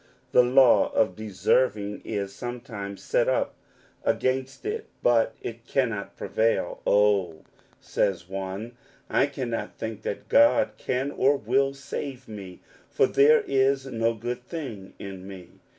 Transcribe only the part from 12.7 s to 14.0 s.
for there is